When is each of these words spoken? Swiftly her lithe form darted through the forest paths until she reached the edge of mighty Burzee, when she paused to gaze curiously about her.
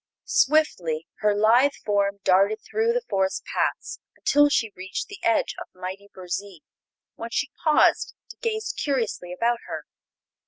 Swiftly 0.25 1.05
her 1.19 1.35
lithe 1.35 1.75
form 1.85 2.21
darted 2.23 2.59
through 2.61 2.91
the 2.91 3.03
forest 3.07 3.43
paths 3.45 3.99
until 4.17 4.49
she 4.49 4.71
reached 4.75 5.09
the 5.09 5.19
edge 5.21 5.53
of 5.61 5.67
mighty 5.79 6.09
Burzee, 6.11 6.63
when 7.17 7.29
she 7.29 7.51
paused 7.63 8.15
to 8.31 8.37
gaze 8.37 8.73
curiously 8.75 9.31
about 9.31 9.59
her. 9.67 9.85